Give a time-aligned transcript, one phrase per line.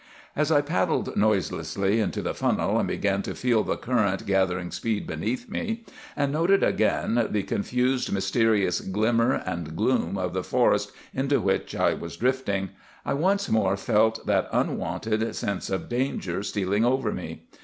[0.35, 5.05] "As I paddled noiselessly into the funnel, and began to feel the current gathering speed
[5.05, 5.83] beneath me,
[6.15, 11.93] and noted again the confused, mysterious glimmer and gloom of the forest into which I
[11.93, 12.69] was drifting,
[13.05, 17.43] I once more felt that unwonted sense of danger stealing over me.